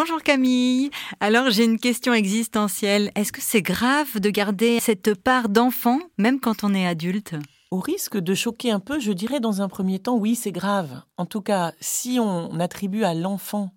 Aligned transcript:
Bonjour 0.00 0.22
Camille. 0.22 0.90
Alors 1.18 1.50
j'ai 1.50 1.64
une 1.64 1.80
question 1.80 2.14
existentielle. 2.14 3.10
Est-ce 3.16 3.32
que 3.32 3.40
c'est 3.40 3.62
grave 3.62 4.20
de 4.20 4.30
garder 4.30 4.78
cette 4.78 5.20
part 5.20 5.48
d'enfant 5.48 5.98
même 6.18 6.38
quand 6.38 6.62
on 6.62 6.72
est 6.72 6.86
adulte? 6.86 7.34
Au 7.72 7.80
risque 7.80 8.16
de 8.16 8.32
choquer 8.32 8.70
un 8.70 8.78
peu, 8.78 9.00
je 9.00 9.10
dirais 9.10 9.40
dans 9.40 9.60
un 9.60 9.66
premier 9.66 9.98
temps, 9.98 10.16
oui, 10.16 10.36
c'est 10.36 10.52
grave. 10.52 11.02
En 11.16 11.26
tout 11.26 11.40
cas, 11.40 11.72
si 11.80 12.20
on 12.20 12.60
attribue 12.60 13.02
à 13.02 13.12
l'enfant 13.12 13.72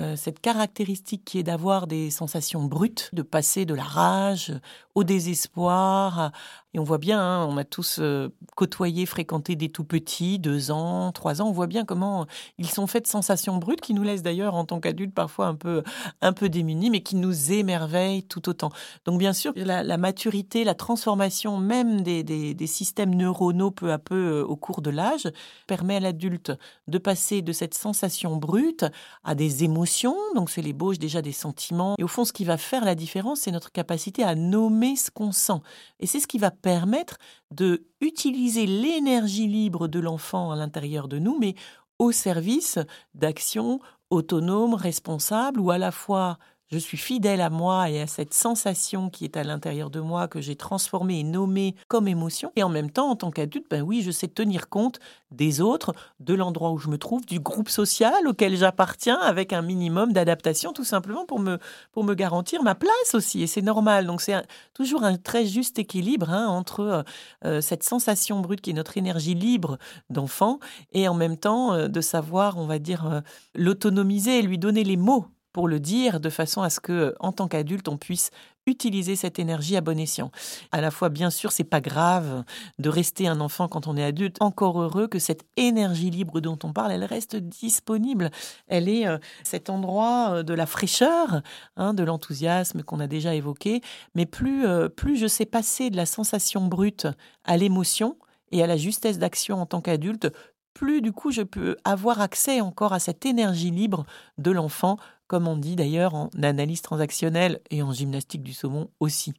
euh, 0.00 0.16
cette 0.16 0.40
caractéristique 0.40 1.24
qui 1.24 1.38
est 1.38 1.44
d'avoir 1.44 1.86
des 1.86 2.10
sensations 2.10 2.64
brutes, 2.64 3.10
de 3.12 3.22
passer 3.22 3.64
de 3.64 3.74
la 3.74 3.84
rage 3.84 4.52
au 4.96 5.04
désespoir. 5.04 6.32
Et 6.74 6.78
on 6.78 6.84
voit 6.84 6.98
bien, 6.98 7.20
hein, 7.20 7.46
on 7.46 7.56
a 7.56 7.64
tous 7.64 7.98
euh, 8.00 8.28
côtoyé, 8.56 9.06
fréquenté 9.06 9.56
des 9.56 9.68
tout 9.68 9.84
petits, 9.84 10.38
deux 10.38 10.70
ans, 10.70 11.12
trois 11.12 11.40
ans. 11.40 11.48
On 11.48 11.52
voit 11.52 11.66
bien 11.66 11.84
comment 11.84 12.26
ils 12.58 12.68
sont 12.68 12.86
faits 12.86 13.04
de 13.04 13.08
sensations 13.08 13.56
brutes 13.56 13.80
qui 13.80 13.94
nous 13.94 14.02
laissent 14.02 14.22
d'ailleurs 14.22 14.54
en 14.54 14.64
tant 14.64 14.80
qu'adultes 14.80 15.14
parfois 15.14 15.46
un 15.46 15.54
peu, 15.54 15.82
un 16.20 16.32
peu 16.32 16.48
démunis, 16.48 16.90
mais 16.90 17.00
qui 17.00 17.16
nous 17.16 17.52
émerveillent 17.52 18.24
tout 18.24 18.48
autant. 18.48 18.70
Donc 19.04 19.18
bien 19.18 19.32
sûr, 19.32 19.52
la, 19.56 19.96
maturité, 19.96 20.64
la 20.64 20.74
transformation 20.74 21.58
même 21.58 22.02
des, 22.02 22.22
des, 22.24 22.66
systèmes 22.66 23.14
neuronaux 23.14 23.70
peu 23.70 23.92
à 23.92 23.98
peu 23.98 24.14
euh, 24.14 24.44
au 24.44 24.56
cours 24.56 24.82
de 24.82 24.90
l'âge 24.90 25.30
permet 25.66 25.96
à 25.96 26.00
l'adulte 26.00 26.52
de 26.88 26.98
passer 26.98 27.40
de 27.40 27.52
cette 27.52 27.74
sensation 27.74 28.36
brute 28.36 28.84
à 29.22 29.34
des 29.34 29.62
émotions 29.64 30.16
donc 30.34 30.50
c'est 30.50 30.62
l'ébauche 30.62 30.98
déjà 30.98 31.22
des 31.22 31.32
sentiments. 31.32 31.94
Et 31.98 32.04
au 32.04 32.08
fond, 32.08 32.24
ce 32.24 32.32
qui 32.32 32.44
va 32.44 32.56
faire 32.56 32.84
la 32.84 32.94
différence, 32.94 33.40
c'est 33.40 33.50
notre 33.50 33.72
capacité 33.72 34.22
à 34.22 34.34
nommer 34.34 34.96
ce 34.96 35.10
qu'on 35.10 35.32
sent. 35.32 35.60
Et 36.00 36.06
c'est 36.06 36.20
ce 36.20 36.26
qui 36.26 36.38
va 36.38 36.50
permettre 36.64 37.18
de 37.50 37.84
utiliser 38.00 38.64
l'énergie 38.64 39.46
libre 39.46 39.86
de 39.86 40.00
l'enfant 40.00 40.50
à 40.50 40.56
l'intérieur 40.56 41.08
de 41.08 41.18
nous, 41.18 41.38
mais 41.38 41.54
au 41.98 42.10
service 42.10 42.78
d'actions 43.12 43.80
autonomes, 44.08 44.72
responsables, 44.72 45.60
ou 45.60 45.70
à 45.70 45.76
la 45.76 45.90
fois 45.90 46.38
je 46.68 46.78
suis 46.78 46.96
fidèle 46.96 47.40
à 47.40 47.50
moi 47.50 47.90
et 47.90 48.00
à 48.00 48.06
cette 48.06 48.34
sensation 48.34 49.10
qui 49.10 49.24
est 49.24 49.36
à 49.36 49.44
l'intérieur 49.44 49.90
de 49.90 50.00
moi 50.00 50.28
que 50.28 50.40
j'ai 50.40 50.56
transformée 50.56 51.20
et 51.20 51.24
nommée 51.24 51.74
comme 51.88 52.08
émotion. 52.08 52.50
Et 52.56 52.62
en 52.62 52.68
même 52.68 52.90
temps, 52.90 53.10
en 53.10 53.16
tant 53.16 53.30
qu'adulte, 53.30 53.66
ben 53.70 53.82
oui, 53.82 54.02
je 54.02 54.10
sais 54.10 54.28
tenir 54.28 54.68
compte 54.68 54.98
des 55.30 55.60
autres, 55.60 55.92
de 56.20 56.34
l'endroit 56.34 56.70
où 56.70 56.78
je 56.78 56.88
me 56.88 56.96
trouve, 56.96 57.26
du 57.26 57.38
groupe 57.38 57.68
social 57.68 58.26
auquel 58.26 58.56
j'appartiens, 58.56 59.18
avec 59.20 59.52
un 59.52 59.62
minimum 59.62 60.12
d'adaptation, 60.12 60.72
tout 60.72 60.84
simplement 60.84 61.26
pour 61.26 61.38
me, 61.38 61.58
pour 61.92 62.04
me 62.04 62.14
garantir 62.14 62.62
ma 62.62 62.74
place 62.74 63.14
aussi. 63.14 63.42
Et 63.42 63.46
c'est 63.46 63.62
normal. 63.62 64.06
Donc 64.06 64.20
c'est 64.20 64.42
toujours 64.72 65.04
un 65.04 65.16
très 65.16 65.46
juste 65.46 65.78
équilibre 65.78 66.30
hein, 66.30 66.46
entre 66.48 66.80
euh, 66.80 67.02
euh, 67.44 67.60
cette 67.60 67.82
sensation 67.82 68.40
brute 68.40 68.60
qui 68.60 68.70
est 68.70 68.74
notre 68.74 68.96
énergie 68.96 69.34
libre 69.34 69.78
d'enfant 70.10 70.58
et 70.92 71.08
en 71.08 71.14
même 71.14 71.36
temps 71.36 71.74
euh, 71.74 71.88
de 71.88 72.00
savoir, 72.00 72.58
on 72.58 72.66
va 72.66 72.78
dire, 72.78 73.22
l'autonomiser 73.54 74.38
et 74.38 74.42
lui 74.42 74.58
donner 74.58 74.84
les 74.84 74.96
mots 74.96 75.26
pour 75.54 75.68
le 75.68 75.78
dire 75.78 76.18
de 76.18 76.30
façon 76.30 76.62
à 76.62 76.68
ce 76.68 76.80
que, 76.80 77.14
en 77.20 77.30
tant 77.30 77.46
qu'adulte, 77.46 77.88
on 77.88 77.96
puisse 77.96 78.32
utiliser 78.66 79.14
cette 79.14 79.38
énergie 79.38 79.76
à 79.76 79.80
bon 79.80 79.98
escient. 80.00 80.32
À 80.72 80.80
la 80.80 80.90
fois, 80.90 81.10
bien 81.10 81.30
sûr, 81.30 81.52
c'est 81.52 81.62
pas 81.62 81.80
grave 81.80 82.42
de 82.80 82.88
rester 82.88 83.28
un 83.28 83.40
enfant 83.40 83.68
quand 83.68 83.86
on 83.86 83.96
est 83.96 84.02
adulte. 84.02 84.36
Encore 84.40 84.82
heureux 84.82 85.06
que 85.06 85.20
cette 85.20 85.44
énergie 85.56 86.10
libre 86.10 86.40
dont 86.40 86.58
on 86.64 86.72
parle, 86.72 86.90
elle 86.90 87.04
reste 87.04 87.36
disponible. 87.36 88.30
Elle 88.66 88.88
est 88.88 89.06
euh, 89.06 89.18
cet 89.44 89.70
endroit 89.70 90.30
euh, 90.32 90.42
de 90.42 90.54
la 90.54 90.66
fraîcheur, 90.66 91.42
hein, 91.76 91.94
de 91.94 92.02
l'enthousiasme 92.02 92.82
qu'on 92.82 92.98
a 92.98 93.06
déjà 93.06 93.32
évoqué. 93.36 93.80
Mais 94.16 94.26
plus, 94.26 94.66
euh, 94.66 94.88
plus 94.88 95.16
je 95.16 95.28
sais 95.28 95.46
passer 95.46 95.88
de 95.88 95.96
la 95.96 96.06
sensation 96.06 96.66
brute 96.66 97.06
à 97.44 97.56
l'émotion 97.56 98.16
et 98.50 98.60
à 98.60 98.66
la 98.66 98.76
justesse 98.76 99.18
d'action 99.20 99.60
en 99.60 99.66
tant 99.66 99.80
qu'adulte, 99.80 100.32
plus 100.74 101.00
du 101.00 101.12
coup 101.12 101.30
je 101.30 101.42
peux 101.42 101.76
avoir 101.84 102.20
accès 102.20 102.60
encore 102.60 102.92
à 102.92 102.98
cette 102.98 103.24
énergie 103.24 103.70
libre 103.70 104.04
de 104.38 104.50
l'enfant 104.50 104.98
comme 105.26 105.48
on 105.48 105.56
dit 105.56 105.76
d'ailleurs 105.76 106.14
en 106.14 106.30
analyse 106.42 106.82
transactionnelle 106.82 107.60
et 107.70 107.82
en 107.82 107.92
gymnastique 107.92 108.42
du 108.42 108.52
saumon 108.52 108.90
aussi. 109.00 109.34